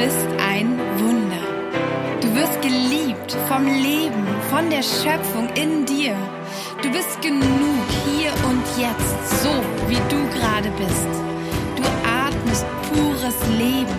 [0.00, 1.44] bist ein Wunder.
[2.22, 6.16] Du wirst geliebt vom Leben, von der Schöpfung in dir.
[6.82, 9.52] Du bist genug hier und jetzt, so
[9.88, 11.12] wie du gerade bist.
[11.76, 11.82] Du
[12.22, 13.98] atmest pures Leben.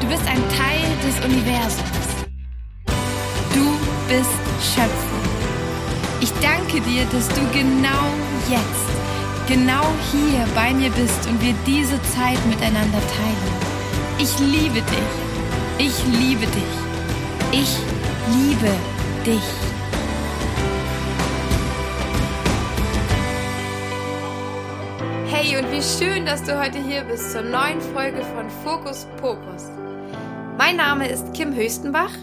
[0.00, 2.08] Du bist ein Teil des Universums.
[3.52, 3.66] Du
[4.08, 4.40] bist
[4.72, 5.26] Schöpfung.
[6.22, 8.06] Ich danke dir, dass du genau
[8.48, 8.88] jetzt,
[9.48, 13.76] genau hier bei mir bist und wir diese Zeit miteinander teilen.
[14.18, 15.25] Ich liebe dich.
[15.78, 16.62] Ich liebe dich.
[17.52, 17.76] Ich
[18.34, 18.72] liebe
[19.26, 19.42] dich.
[25.26, 29.64] Hey und wie schön, dass du heute hier bist zur neuen Folge von Fokus Pokus.
[30.56, 32.14] Mein Name ist Kim Höchstenbach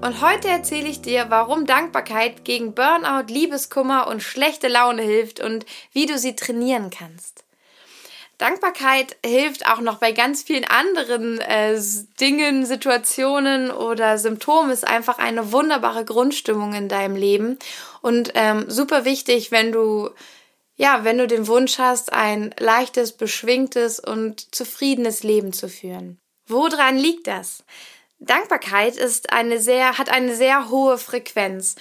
[0.00, 5.66] und heute erzähle ich dir, warum Dankbarkeit gegen Burnout, Liebeskummer und schlechte Laune hilft und
[5.92, 7.44] wie du sie trainieren kannst.
[8.44, 11.80] Dankbarkeit hilft auch noch bei ganz vielen anderen äh,
[12.20, 14.70] Dingen, Situationen oder Symptomen.
[14.70, 17.58] Ist einfach eine wunderbare Grundstimmung in deinem Leben
[18.02, 20.10] und ähm, super wichtig, wenn du
[20.76, 26.18] ja, wenn du den Wunsch hast, ein leichtes, beschwingtes und zufriedenes Leben zu führen.
[26.46, 27.64] Woran liegt das?
[28.18, 31.76] Dankbarkeit ist eine sehr, hat eine sehr hohe Frequenz.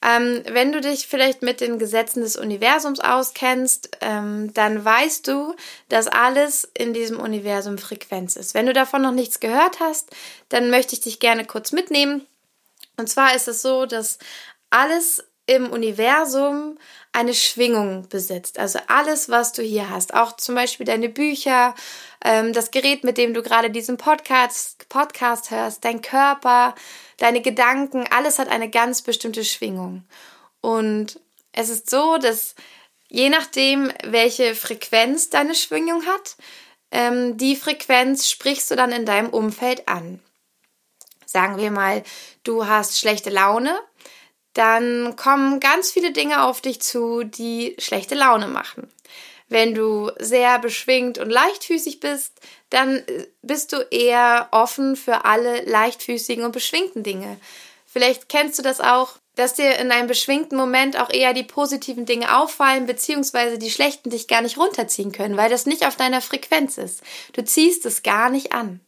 [0.00, 5.54] Ähm, wenn du dich vielleicht mit den Gesetzen des Universums auskennst, ähm, dann weißt du,
[5.88, 8.54] dass alles in diesem Universum Frequenz ist.
[8.54, 10.10] Wenn du davon noch nichts gehört hast,
[10.50, 12.26] dann möchte ich dich gerne kurz mitnehmen.
[12.96, 14.18] Und zwar ist es so, dass
[14.70, 16.78] alles im Universum
[17.12, 18.58] eine Schwingung besitzt.
[18.58, 21.74] Also alles, was du hier hast, auch zum Beispiel deine Bücher,
[22.24, 26.74] ähm, das Gerät, mit dem du gerade diesen Podcast, Podcast hörst, dein Körper,
[27.16, 30.04] deine Gedanken, alles hat eine ganz bestimmte Schwingung.
[30.60, 31.20] Und
[31.52, 32.54] es ist so, dass
[33.08, 36.36] je nachdem, welche Frequenz deine Schwingung hat,
[36.90, 40.20] ähm, die Frequenz sprichst du dann in deinem Umfeld an.
[41.26, 42.02] Sagen wir mal,
[42.44, 43.78] du hast schlechte Laune,
[44.58, 48.90] dann kommen ganz viele Dinge auf dich zu, die schlechte Laune machen.
[49.48, 52.32] Wenn du sehr beschwingt und leichtfüßig bist,
[52.68, 57.38] dann äh, bist du eher offen für alle leichtfüßigen und beschwingten Dinge.
[57.86, 62.04] Vielleicht kennst du das auch, dass dir in einem beschwingten Moment auch eher die positiven
[62.04, 66.20] Dinge auffallen, beziehungsweise die schlechten dich gar nicht runterziehen können, weil das nicht auf deiner
[66.20, 67.02] Frequenz ist.
[67.32, 68.80] Du ziehst es gar nicht an.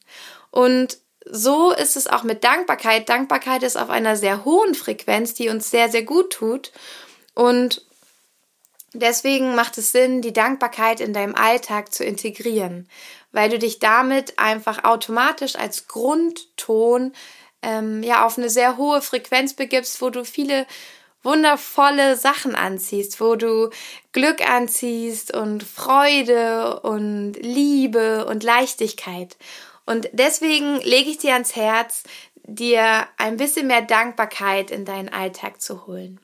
[0.50, 3.08] Und so ist es auch mit Dankbarkeit.
[3.08, 6.72] Dankbarkeit ist auf einer sehr hohen Frequenz, die uns sehr, sehr gut tut.
[7.34, 7.84] Und
[8.94, 12.88] deswegen macht es Sinn, die Dankbarkeit in deinem Alltag zu integrieren,
[13.32, 17.12] weil du dich damit einfach automatisch als Grundton
[17.62, 20.66] ähm, ja auf eine sehr hohe Frequenz begibst, wo du viele
[21.22, 23.68] wundervolle Sachen anziehst, wo du
[24.12, 29.36] Glück anziehst und Freude und Liebe und Leichtigkeit.
[29.86, 32.04] Und deswegen lege ich dir ans Herz,
[32.44, 36.20] dir ein bisschen mehr Dankbarkeit in deinen Alltag zu holen.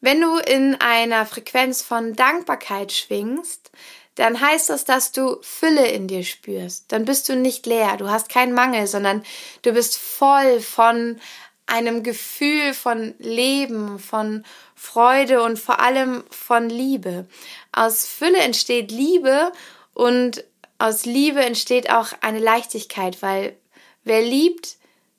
[0.00, 3.70] Wenn du in einer Frequenz von Dankbarkeit schwingst,
[4.14, 6.86] dann heißt das, dass du Fülle in dir spürst.
[6.88, 9.22] Dann bist du nicht leer, du hast keinen Mangel, sondern
[9.62, 11.20] du bist voll von
[11.66, 14.44] einem Gefühl von Leben, von
[14.74, 17.28] Freude und vor allem von Liebe.
[17.72, 19.52] Aus Fülle entsteht Liebe
[19.94, 20.44] und
[20.80, 23.56] aus Liebe entsteht auch eine Leichtigkeit, weil
[24.04, 24.76] wer liebt,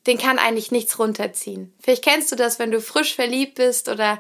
[0.07, 1.73] den kann eigentlich nichts runterziehen.
[1.79, 4.19] Vielleicht kennst du das, wenn du frisch verliebt bist oder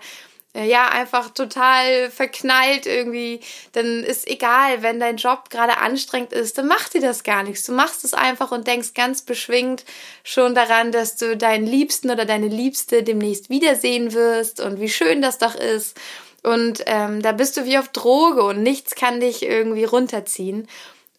[0.53, 3.39] äh, ja, einfach total verknallt irgendwie,
[3.71, 7.63] dann ist egal, wenn dein Job gerade anstrengend ist, dann macht dir das gar nichts.
[7.63, 9.85] Du machst es einfach und denkst ganz beschwingt
[10.23, 15.21] schon daran, dass du deinen Liebsten oder deine Liebste demnächst wiedersehen wirst und wie schön
[15.21, 15.97] das doch ist.
[16.43, 20.67] Und ähm, da bist du wie auf Droge und nichts kann dich irgendwie runterziehen.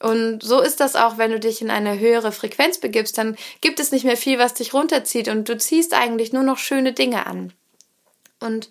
[0.03, 3.79] Und so ist das auch, wenn du dich in eine höhere Frequenz begibst, dann gibt
[3.79, 7.27] es nicht mehr viel, was dich runterzieht und du ziehst eigentlich nur noch schöne Dinge
[7.27, 7.53] an.
[8.41, 8.69] Und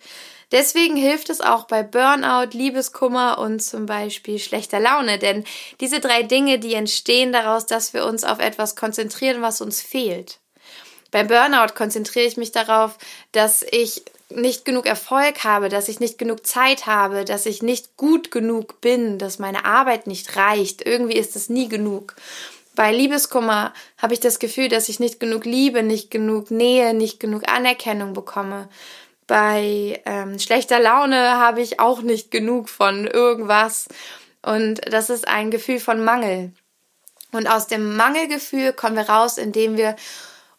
[0.51, 5.45] deswegen hilft es auch bei Burnout, Liebeskummer und zum Beispiel schlechter Laune, denn
[5.79, 10.39] diese drei Dinge, die entstehen daraus, dass wir uns auf etwas konzentrieren, was uns fehlt.
[11.11, 12.97] Beim Burnout konzentriere ich mich darauf,
[13.31, 14.03] dass ich
[14.35, 18.81] nicht genug Erfolg habe, dass ich nicht genug Zeit habe, dass ich nicht gut genug
[18.81, 20.85] bin, dass meine Arbeit nicht reicht.
[20.85, 22.15] Irgendwie ist es nie genug.
[22.75, 27.19] Bei Liebeskummer habe ich das Gefühl, dass ich nicht genug Liebe, nicht genug Nähe, nicht
[27.19, 28.69] genug Anerkennung bekomme.
[29.27, 33.87] Bei ähm, schlechter Laune habe ich auch nicht genug von irgendwas.
[34.41, 36.53] Und das ist ein Gefühl von Mangel.
[37.31, 39.95] Und aus dem Mangelgefühl kommen wir raus, indem wir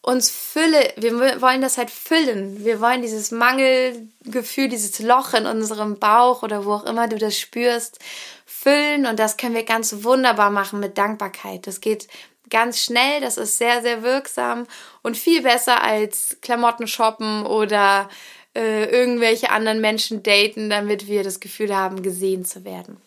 [0.02, 2.64] uns Fülle, wir wollen das halt füllen.
[2.64, 7.38] Wir wollen dieses Mangelgefühl, dieses Loch in unserem Bauch oder wo auch immer du das
[7.38, 8.00] spürst,
[8.44, 11.68] füllen und das können wir ganz wunderbar machen mit Dankbarkeit.
[11.68, 12.08] Das geht
[12.50, 14.66] ganz schnell, das ist sehr, sehr wirksam
[15.02, 18.10] und viel besser als Klamotten shoppen oder
[18.54, 23.00] äh, irgendwelche anderen Menschen daten, damit wir das Gefühl haben, gesehen zu werden.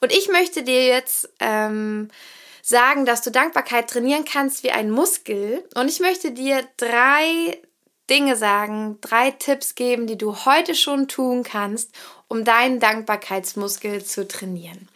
[0.00, 2.10] Und ich möchte dir jetzt ähm,
[2.62, 5.68] sagen, dass du Dankbarkeit trainieren kannst wie ein Muskel.
[5.74, 7.60] Und ich möchte dir drei
[8.08, 11.90] Dinge sagen, drei Tipps geben, die du heute schon tun kannst,
[12.28, 14.88] um deinen Dankbarkeitsmuskel zu trainieren.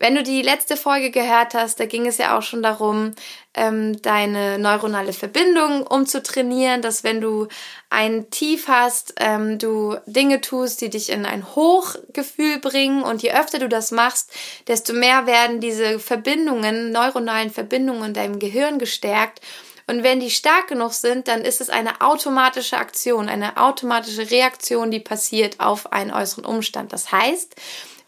[0.00, 3.14] Wenn du die letzte Folge gehört hast, da ging es ja auch schon darum,
[3.52, 7.48] ähm, deine neuronale Verbindung umzutrainieren, dass wenn du
[7.90, 13.32] ein Tief hast, ähm, du Dinge tust, die dich in ein Hochgefühl bringen und je
[13.32, 14.32] öfter du das machst,
[14.68, 19.42] desto mehr werden diese Verbindungen, neuronalen Verbindungen in deinem Gehirn gestärkt.
[19.86, 24.90] Und wenn die stark genug sind, dann ist es eine automatische Aktion, eine automatische Reaktion,
[24.90, 26.94] die passiert auf einen äußeren Umstand.
[26.94, 27.54] Das heißt,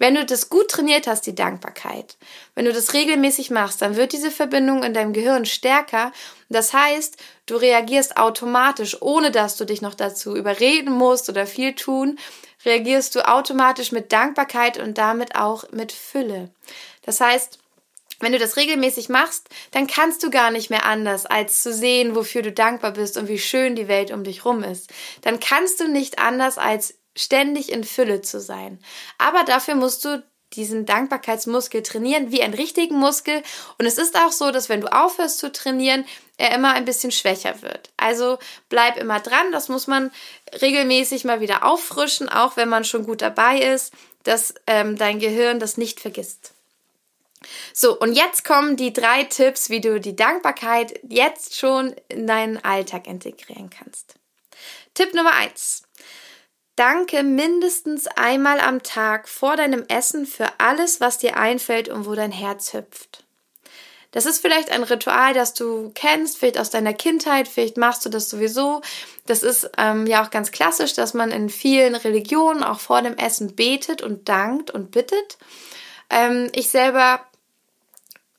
[0.02, 2.16] wenn du das gut trainiert hast, die Dankbarkeit,
[2.56, 6.10] wenn du das regelmäßig machst, dann wird diese Verbindung in deinem Gehirn stärker.
[6.48, 11.76] Das heißt, du reagierst automatisch, ohne dass du dich noch dazu überreden musst oder viel
[11.76, 12.18] tun,
[12.64, 16.50] reagierst du automatisch mit Dankbarkeit und damit auch mit Fülle.
[17.02, 17.60] Das heißt,
[18.18, 22.16] wenn du das regelmäßig machst, dann kannst du gar nicht mehr anders, als zu sehen,
[22.16, 24.92] wofür du dankbar bist und wie schön die Welt um dich rum ist.
[25.20, 28.78] Dann kannst du nicht anders, als ständig in Fülle zu sein.
[29.18, 30.22] Aber dafür musst du
[30.54, 33.42] diesen Dankbarkeitsmuskel trainieren, wie einen richtigen Muskel.
[33.78, 36.04] Und es ist auch so, dass wenn du aufhörst zu trainieren,
[36.36, 37.90] er immer ein bisschen schwächer wird.
[37.96, 38.38] Also
[38.68, 39.52] bleib immer dran.
[39.52, 40.10] Das muss man
[40.60, 43.92] regelmäßig mal wieder auffrischen, auch wenn man schon gut dabei ist,
[44.24, 46.52] dass ähm, dein Gehirn das nicht vergisst.
[47.72, 52.62] So, und jetzt kommen die drei Tipps, wie du die Dankbarkeit jetzt schon in deinen
[52.62, 54.14] Alltag integrieren kannst.
[54.94, 55.82] Tipp Nummer eins:
[56.82, 62.16] Danke mindestens einmal am Tag vor deinem Essen für alles, was dir einfällt und wo
[62.16, 63.22] dein Herz hüpft.
[64.10, 68.08] Das ist vielleicht ein Ritual, das du kennst, vielleicht aus deiner Kindheit, vielleicht machst du
[68.08, 68.82] das sowieso.
[69.26, 73.16] Das ist ähm, ja auch ganz klassisch, dass man in vielen Religionen auch vor dem
[73.16, 75.38] Essen betet und dankt und bittet.
[76.10, 77.20] Ähm, ich selber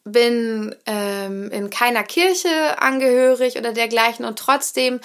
[0.04, 5.00] bin ähm, in keiner Kirche angehörig oder dergleichen und trotzdem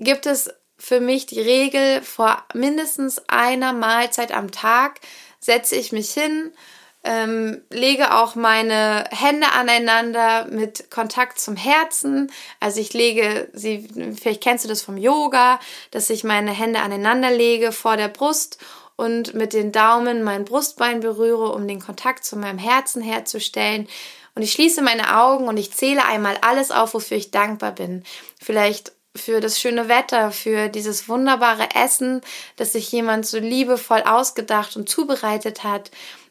[0.00, 0.50] gibt es
[0.82, 4.98] für mich die Regel, vor mindestens einer Mahlzeit am Tag
[5.38, 6.52] setze ich mich hin,
[7.04, 12.32] ähm, lege auch meine Hände aneinander mit Kontakt zum Herzen.
[12.58, 13.88] Also ich lege sie,
[14.20, 15.60] vielleicht kennst du das vom Yoga,
[15.92, 18.58] dass ich meine Hände aneinander lege vor der Brust
[18.96, 23.86] und mit den Daumen mein Brustbein berühre, um den Kontakt zu meinem Herzen herzustellen.
[24.34, 28.02] Und ich schließe meine Augen und ich zähle einmal alles auf, wofür ich dankbar bin.
[28.40, 32.22] Vielleicht für das schöne Wetter, für dieses wunderbare Essen,
[32.56, 35.90] das sich jemand so liebevoll ausgedacht und zubereitet hat,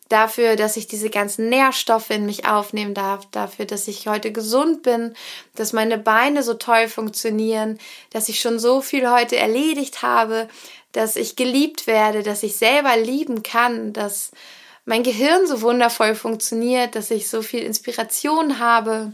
[0.10, 4.84] dafür, dass ich diese ganzen Nährstoffe in mich aufnehmen darf, dafür, dass ich heute gesund
[4.84, 5.14] bin,
[5.56, 7.80] dass meine Beine so toll funktionieren,
[8.10, 10.50] dass ich schon so viel heute erledigt habe,
[10.92, 14.32] dass ich geliebt werde, dass ich selber lieben kann, dass
[14.86, 19.14] mein Gehirn so wundervoll funktioniert, dass ich so viel Inspiration habe.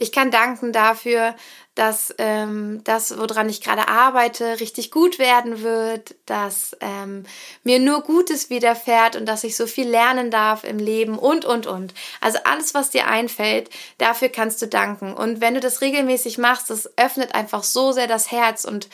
[0.00, 1.34] Ich kann danken dafür,
[1.74, 7.24] dass ähm, das, woran ich gerade arbeite, richtig gut werden wird, dass ähm,
[7.64, 11.66] mir nur Gutes widerfährt und dass ich so viel lernen darf im Leben und, und,
[11.66, 11.94] und.
[12.20, 15.14] Also alles, was dir einfällt, dafür kannst du danken.
[15.14, 18.64] Und wenn du das regelmäßig machst, das öffnet einfach so sehr das Herz.
[18.64, 18.88] Und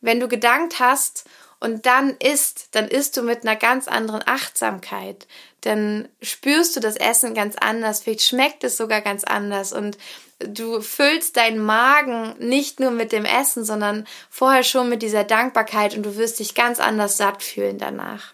[0.00, 1.26] wenn du gedankt hast
[1.60, 5.26] und dann isst, dann isst du mit einer ganz anderen Achtsamkeit.
[5.60, 9.98] Dann spürst du das Essen ganz anders, vielleicht schmeckt es sogar ganz anders und
[10.38, 15.94] du füllst deinen Magen nicht nur mit dem Essen, sondern vorher schon mit dieser Dankbarkeit
[15.94, 18.32] und du wirst dich ganz anders satt fühlen danach.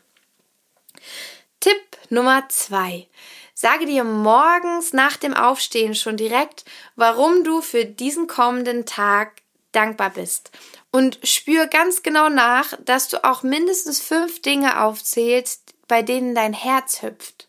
[1.59, 3.09] Tipp Nummer zwei.
[3.55, 6.65] Sage dir morgens nach dem Aufstehen schon direkt,
[6.95, 9.33] warum du für diesen kommenden Tag
[9.73, 10.51] dankbar bist.
[10.97, 16.55] Und spür ganz genau nach, dass du auch mindestens fünf Dinge aufzählst, bei denen dein
[16.55, 17.49] Herz hüpft.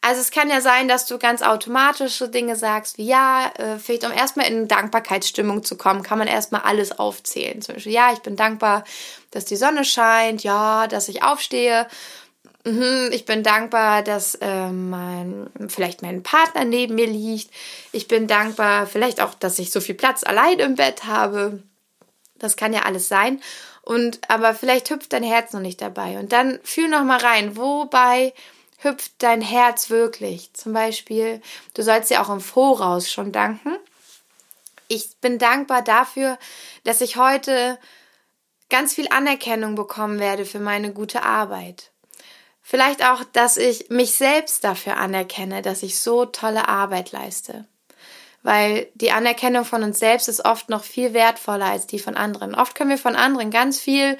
[0.00, 4.06] Also es kann ja sein, dass du ganz automatische Dinge sagst, wie ja, äh, vielleicht
[4.06, 7.60] um erstmal in Dankbarkeitsstimmung zu kommen, kann man erstmal alles aufzählen.
[7.60, 8.84] Zum Beispiel, ja, ich bin dankbar,
[9.30, 11.86] dass die Sonne scheint, ja, dass ich aufstehe.
[12.64, 17.50] Mhm, ich bin dankbar, dass äh, mein, vielleicht mein Partner neben mir liegt.
[17.92, 21.62] Ich bin dankbar, vielleicht auch, dass ich so viel Platz allein im Bett habe.
[22.44, 23.40] Das kann ja alles sein.
[23.82, 26.18] Und aber vielleicht hüpft dein Herz noch nicht dabei.
[26.18, 28.32] Und dann fühl noch mal rein, wobei
[28.78, 30.52] hüpft dein Herz wirklich?
[30.52, 31.40] Zum Beispiel,
[31.74, 33.76] du sollst dir auch im Voraus schon danken.
[34.88, 36.38] Ich bin dankbar dafür,
[36.84, 37.78] dass ich heute
[38.68, 41.90] ganz viel Anerkennung bekommen werde für meine gute Arbeit.
[42.62, 47.66] Vielleicht auch, dass ich mich selbst dafür anerkenne, dass ich so tolle Arbeit leiste.
[48.44, 52.54] Weil die Anerkennung von uns selbst ist oft noch viel wertvoller als die von anderen.
[52.54, 54.16] Oft können wir von anderen ganz viel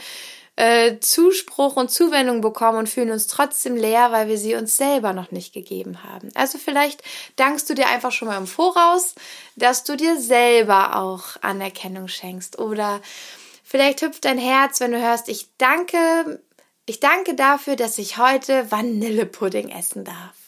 [0.56, 5.12] äh, Zuspruch und Zuwendung bekommen und fühlen uns trotzdem leer, weil wir sie uns selber
[5.12, 6.30] noch nicht gegeben haben.
[6.34, 7.04] Also vielleicht
[7.36, 9.14] dankst du dir einfach schon mal im Voraus,
[9.54, 13.00] dass du dir selber auch Anerkennung schenkst oder
[13.74, 16.40] Vielleicht hüpft dein Herz, wenn du hörst, ich danke,
[16.86, 20.43] ich danke dafür, dass ich heute Vanillepudding essen darf.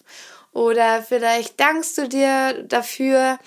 [0.57, 3.39] Oder vielleicht dankst du dir dafür,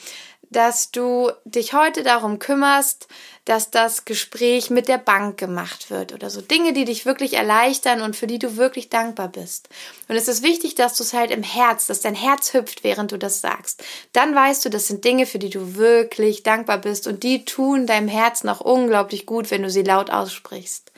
[0.52, 3.08] dass du dich heute darum kümmerst,
[3.46, 8.02] dass das Gespräch mit der Bank gemacht wird oder so Dinge, die dich wirklich erleichtern
[8.02, 9.70] und für die du wirklich dankbar bist.
[10.08, 13.12] Und es ist wichtig, dass du es halt im Herz, dass dein Herz hüpft, während
[13.12, 13.84] du das sagst.
[14.14, 17.88] Dann weißt du, das sind Dinge, für die du wirklich dankbar bist und die tun
[17.88, 20.92] deinem Herz noch unglaublich gut, wenn du sie laut aussprichst.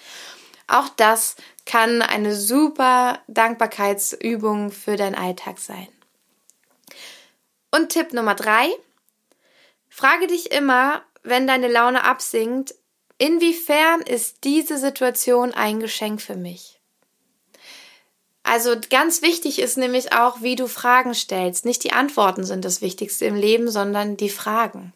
[0.67, 5.87] Auch das kann eine super Dankbarkeitsübung für deinen Alltag sein.
[7.71, 8.69] Und Tipp Nummer drei,
[9.93, 12.73] Frage dich immer, wenn deine Laune absinkt,
[13.17, 16.79] inwiefern ist diese Situation ein Geschenk für mich?
[18.43, 21.65] Also ganz wichtig ist nämlich auch, wie du Fragen stellst.
[21.65, 24.93] Nicht die Antworten sind das Wichtigste im Leben, sondern die Fragen.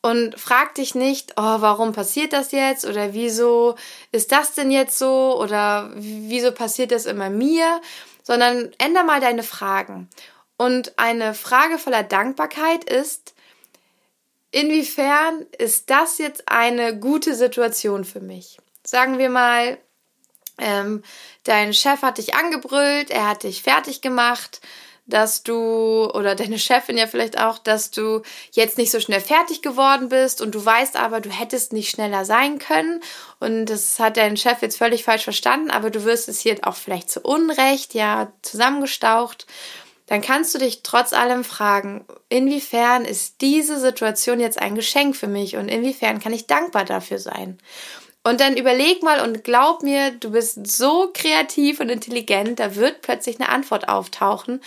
[0.00, 2.86] Und frag dich nicht, oh, warum passiert das jetzt?
[2.86, 3.76] Oder wieso
[4.10, 5.38] ist das denn jetzt so?
[5.40, 7.80] Oder wieso passiert das immer mir?
[8.22, 10.08] Sondern änder mal deine Fragen.
[10.56, 13.34] Und eine Frage voller Dankbarkeit ist,
[14.50, 18.58] inwiefern ist das jetzt eine gute Situation für mich?
[18.84, 19.78] Sagen wir mal,
[20.58, 21.02] ähm,
[21.42, 24.60] dein Chef hat dich angebrüllt, er hat dich fertig gemacht,
[25.06, 29.60] dass du, oder deine Chefin ja vielleicht auch, dass du jetzt nicht so schnell fertig
[29.60, 33.02] geworden bist und du weißt aber, du hättest nicht schneller sein können
[33.40, 36.76] und das hat dein Chef jetzt völlig falsch verstanden, aber du wirst es hier auch
[36.76, 39.46] vielleicht zu Unrecht, ja, zusammengestaucht
[40.06, 45.28] dann kannst du dich trotz allem fragen, inwiefern ist diese Situation jetzt ein Geschenk für
[45.28, 47.58] mich und inwiefern kann ich dankbar dafür sein?
[48.22, 53.02] Und dann überleg mal und glaub mir, du bist so kreativ und intelligent, da wird
[53.02, 54.62] plötzlich eine Antwort auftauchen.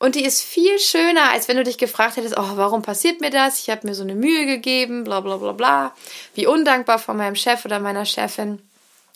[0.00, 3.30] Und die ist viel schöner, als wenn du dich gefragt hättest, oh, warum passiert mir
[3.30, 3.60] das?
[3.60, 5.94] Ich habe mir so eine Mühe gegeben, bla bla bla bla.
[6.34, 8.62] Wie undankbar von meinem Chef oder meiner Chefin.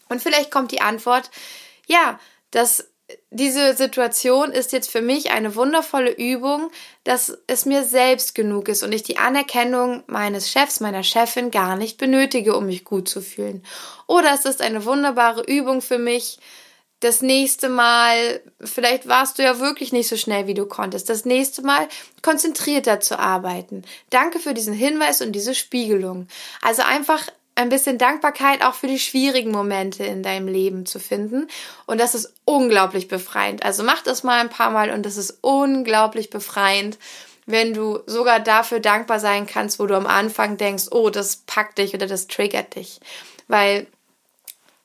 [0.08, 1.30] Und vielleicht kommt die Antwort,
[1.86, 2.18] ja,
[2.50, 2.91] das
[3.30, 6.70] diese Situation ist jetzt für mich eine wundervolle Übung,
[7.04, 11.76] dass es mir selbst genug ist und ich die Anerkennung meines Chefs, meiner Chefin gar
[11.76, 13.64] nicht benötige, um mich gut zu fühlen.
[14.06, 16.38] Oder es ist eine wunderbare Übung für mich,
[17.02, 21.24] das nächste Mal, vielleicht warst du ja wirklich nicht so schnell, wie du konntest, das
[21.24, 21.88] nächste Mal
[22.22, 23.82] konzentrierter zu arbeiten.
[24.10, 26.28] Danke für diesen Hinweis und diese Spiegelung.
[26.60, 27.26] Also einfach
[27.62, 31.48] ein bisschen Dankbarkeit auch für die schwierigen Momente in deinem Leben zu finden.
[31.86, 33.64] Und das ist unglaublich befreiend.
[33.64, 36.98] Also mach das mal ein paar Mal und das ist unglaublich befreiend,
[37.46, 41.78] wenn du sogar dafür dankbar sein kannst, wo du am Anfang denkst, oh, das packt
[41.78, 43.00] dich oder das triggert dich.
[43.48, 43.86] Weil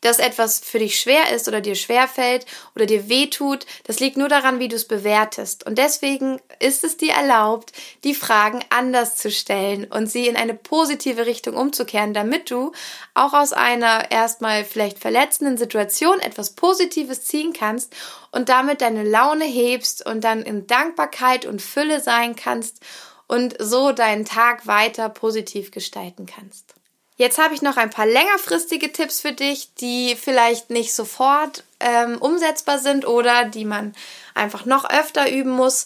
[0.01, 4.17] dass etwas für dich schwer ist oder dir schwer fällt oder dir wehtut, das liegt
[4.17, 5.65] nur daran, wie du es bewertest.
[5.65, 7.71] Und deswegen ist es dir erlaubt,
[8.03, 12.71] die Fragen anders zu stellen und sie in eine positive Richtung umzukehren, damit du
[13.13, 17.95] auch aus einer erstmal vielleicht verletzenden Situation etwas Positives ziehen kannst
[18.31, 22.81] und damit deine Laune hebst und dann in Dankbarkeit und Fülle sein kannst
[23.27, 26.76] und so deinen Tag weiter positiv gestalten kannst.
[27.17, 32.19] Jetzt habe ich noch ein paar längerfristige Tipps für dich, die vielleicht nicht sofort ähm,
[32.19, 33.95] umsetzbar sind oder die man
[34.35, 35.85] einfach noch öfter üben muss,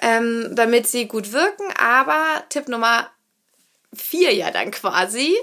[0.00, 1.66] ähm, damit sie gut wirken.
[1.76, 3.10] Aber Tipp Nummer
[3.92, 5.36] vier ja dann quasi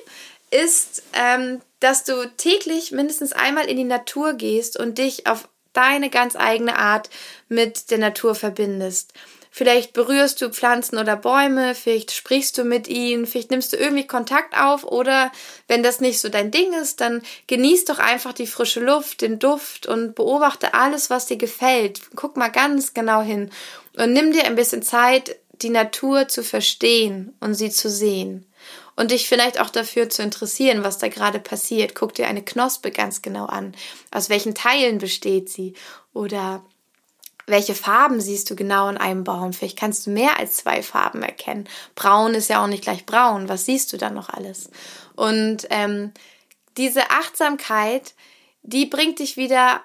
[0.50, 6.10] ist, ähm, dass du täglich mindestens einmal in die Natur gehst und dich auf deine
[6.10, 7.10] ganz eigene Art
[7.50, 9.13] mit der Natur verbindest.
[9.58, 14.06] Vielleicht berührst du Pflanzen oder Bäume, vielleicht sprichst du mit ihnen, vielleicht nimmst du irgendwie
[14.06, 15.32] Kontakt auf oder
[15.68, 19.40] wenn das nicht so dein Ding ist, dann genieß doch einfach die frische Luft, den
[19.40, 22.02] Duft und beobachte alles, was dir gefällt.
[22.16, 23.50] Guck mal ganz genau hin
[23.98, 28.46] und nimm dir ein bisschen Zeit, die Natur zu verstehen und sie zu sehen.
[28.96, 31.96] Und dich vielleicht auch dafür zu interessieren, was da gerade passiert.
[31.96, 33.74] Guck dir eine Knospe ganz genau an.
[34.12, 35.74] Aus welchen Teilen besteht sie?
[36.14, 36.64] Oder
[37.48, 39.54] welche Farben siehst du genau in einem Baum?
[39.54, 41.68] Vielleicht kannst du mehr als zwei Farben erkennen.
[41.96, 43.50] Braun ist ja auch nicht gleich braun.
[43.50, 44.70] Was siehst du dann noch alles?
[45.16, 46.12] Und ähm,
[46.75, 48.13] diese Achtsamkeit,
[48.62, 49.82] die bringt dich wieder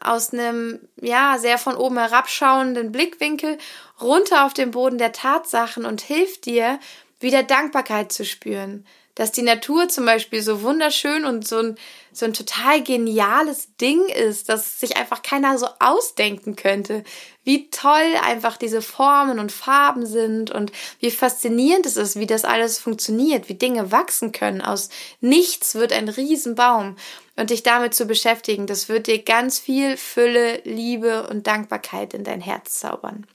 [0.00, 3.58] aus einem ja sehr von oben herabschauenden Blickwinkel
[4.00, 6.78] runter auf den Boden der Tatsachen und hilft dir
[7.18, 8.86] wieder Dankbarkeit zu spüren,
[9.20, 11.74] dass die Natur zum Beispiel so wunderschön und so ein,
[12.10, 17.04] so ein total geniales Ding ist, dass sich einfach keiner so ausdenken könnte.
[17.44, 22.46] Wie toll einfach diese Formen und Farben sind und wie faszinierend es ist, wie das
[22.46, 24.62] alles funktioniert, wie Dinge wachsen können.
[24.62, 24.88] Aus
[25.20, 26.96] nichts wird ein Riesenbaum.
[27.36, 32.24] Und dich damit zu beschäftigen, das wird dir ganz viel Fülle, Liebe und Dankbarkeit in
[32.24, 33.26] dein Herz zaubern.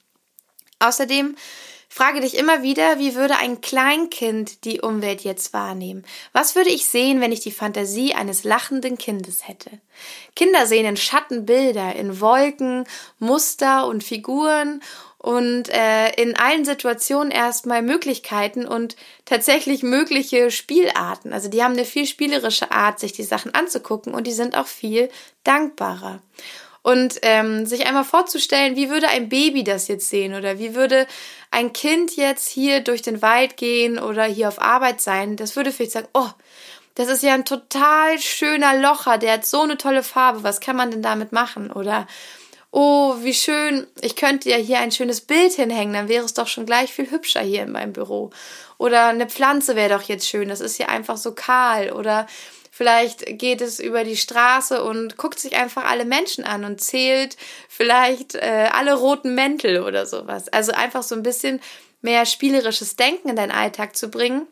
[0.79, 1.35] Außerdem
[1.95, 6.03] Frage dich immer wieder, wie würde ein Kleinkind die Umwelt jetzt wahrnehmen?
[6.33, 9.69] Was würde ich sehen, wenn ich die Fantasie eines lachenden Kindes hätte?
[10.35, 12.83] Kinder sehen in Schatten Bilder, in Wolken,
[13.19, 14.81] Muster und Figuren
[15.19, 21.31] und äh, in allen Situationen erstmal Möglichkeiten und tatsächlich mögliche Spielarten.
[21.31, 24.67] Also die haben eine viel spielerische Art, sich die Sachen anzugucken und die sind auch
[24.67, 25.07] viel
[25.45, 26.21] dankbarer
[26.85, 31.07] und ähm, sich einmal vorzustellen, wie würde ein Baby das jetzt sehen oder wie würde
[31.49, 35.71] ein Kind jetzt hier durch den Wald gehen oder hier auf Arbeit sein, das würde
[35.71, 36.29] vielleicht sagen, oh,
[36.93, 40.75] das ist ja ein total schöner Locher, der hat so eine tolle Farbe, was kann
[40.75, 41.71] man denn damit machen?
[41.71, 42.05] Oder
[42.69, 46.47] oh, wie schön, ich könnte ja hier ein schönes Bild hinhängen, dann wäre es doch
[46.47, 48.29] schon gleich viel hübscher hier in meinem Büro.
[48.77, 51.93] Oder eine Pflanze wäre doch jetzt schön, das ist hier einfach so kahl.
[51.93, 52.27] Oder
[52.77, 57.37] Vielleicht geht es über die Straße und guckt sich einfach alle Menschen an und zählt
[57.69, 60.49] vielleicht äh, alle roten Mäntel oder sowas.
[60.49, 61.61] Also einfach so ein bisschen
[62.01, 64.45] mehr spielerisches Denken in deinen Alltag zu bringen.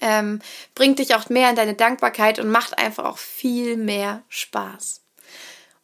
[0.00, 0.38] Ähm,
[0.76, 5.00] bringt dich auch mehr in deine Dankbarkeit und macht einfach auch viel mehr Spaß.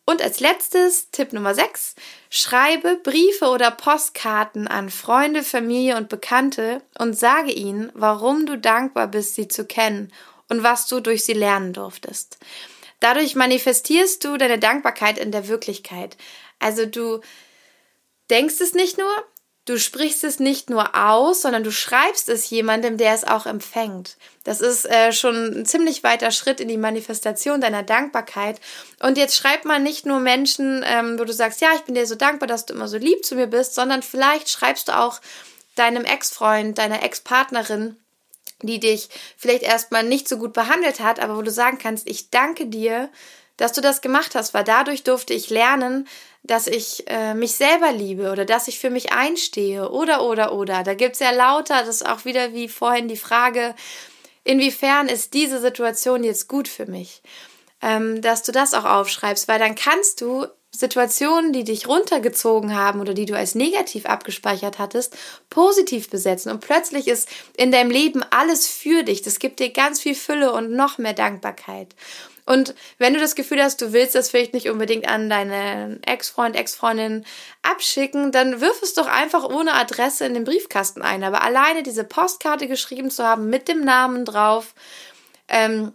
[0.04, 1.96] Und als letztes, Tipp Nummer 6,
[2.30, 9.08] schreibe Briefe oder Postkarten an Freunde, Familie und Bekannte und sage ihnen, warum du dankbar
[9.08, 10.12] bist, sie zu kennen
[10.48, 12.38] und was du durch sie lernen durftest.
[13.00, 16.16] Dadurch manifestierst du deine Dankbarkeit in der Wirklichkeit.
[16.58, 17.20] Also du
[18.30, 19.10] denkst es nicht nur,
[19.66, 24.16] du sprichst es nicht nur aus, sondern du schreibst es jemandem, der es auch empfängt.
[24.44, 28.60] Das ist äh, schon ein ziemlich weiter Schritt in die Manifestation deiner Dankbarkeit.
[29.00, 32.06] Und jetzt schreibt man nicht nur Menschen, ähm, wo du sagst, ja, ich bin dir
[32.06, 35.20] so dankbar, dass du immer so lieb zu mir bist, sondern vielleicht schreibst du auch
[35.74, 37.96] deinem Ex-Freund, deiner Ex-Partnerin,
[38.62, 42.30] die dich vielleicht erstmal nicht so gut behandelt hat, aber wo du sagen kannst, ich
[42.30, 43.10] danke dir,
[43.56, 46.06] dass du das gemacht hast, weil dadurch durfte ich lernen,
[46.42, 50.82] dass ich äh, mich selber liebe oder dass ich für mich einstehe oder oder oder.
[50.82, 53.74] Da gibt's ja lauter, das ist auch wieder wie vorhin die Frage,
[54.44, 57.22] inwiefern ist diese Situation jetzt gut für mich?
[57.82, 60.46] Ähm, dass du das auch aufschreibst, weil dann kannst du
[60.78, 65.16] Situationen, die dich runtergezogen haben oder die du als negativ abgespeichert hattest,
[65.50, 66.50] positiv besetzen.
[66.50, 69.22] Und plötzlich ist in deinem Leben alles für dich.
[69.22, 71.94] Das gibt dir ganz viel Fülle und noch mehr Dankbarkeit.
[72.46, 76.54] Und wenn du das Gefühl hast, du willst das vielleicht nicht unbedingt an deinen Ex-Freund,
[76.54, 77.24] Ex-Freundin
[77.62, 81.24] abschicken, dann wirf es doch einfach ohne Adresse in den Briefkasten ein.
[81.24, 84.74] Aber alleine diese Postkarte geschrieben zu haben mit dem Namen drauf
[85.48, 85.92] ähm,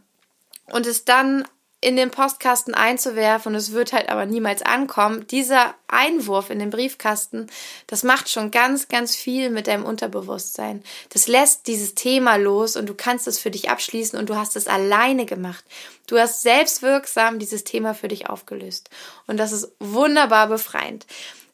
[0.71, 1.45] und es dann
[1.81, 5.25] in den Postkasten einzuwerfen und es wird halt aber niemals ankommen.
[5.27, 7.47] Dieser Einwurf in den Briefkasten,
[7.87, 10.83] das macht schon ganz, ganz viel mit deinem Unterbewusstsein.
[11.09, 14.55] Das lässt dieses Thema los und du kannst es für dich abschließen und du hast
[14.55, 15.65] es alleine gemacht.
[16.05, 18.91] Du hast selbstwirksam dieses Thema für dich aufgelöst.
[19.25, 21.07] Und das ist wunderbar befreiend.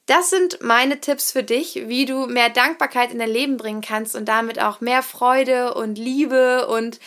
[0.08, 4.16] Das sind meine Tipps für dich, wie du mehr Dankbarkeit in dein Leben bringen kannst
[4.16, 7.00] und damit auch mehr Freude und Liebe und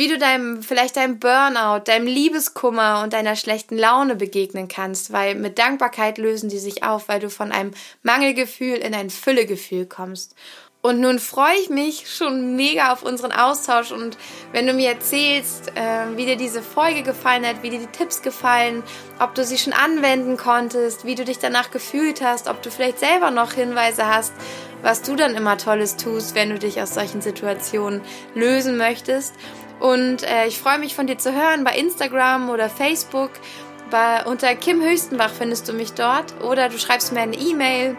[0.00, 5.34] wie du deinem, vielleicht deinem Burnout, deinem Liebeskummer und deiner schlechten Laune begegnen kannst, weil
[5.34, 10.34] mit Dankbarkeit lösen die sich auf, weil du von einem Mangelgefühl in ein Füllegefühl kommst.
[10.82, 14.16] Und nun freue ich mich schon mega auf unseren Austausch und
[14.52, 18.22] wenn du mir erzählst, äh, wie dir diese Folge gefallen hat, wie dir die Tipps
[18.22, 18.82] gefallen,
[19.18, 22.98] ob du sie schon anwenden konntest, wie du dich danach gefühlt hast, ob du vielleicht
[22.98, 24.32] selber noch Hinweise hast,
[24.80, 28.00] was du dann immer Tolles tust, wenn du dich aus solchen Situationen
[28.34, 29.34] lösen möchtest.
[29.80, 33.30] Und äh, ich freue mich von dir zu hören bei Instagram oder Facebook.
[33.90, 37.96] Bei, unter Kim Höchstenbach findest du mich dort oder du schreibst mir eine E-Mail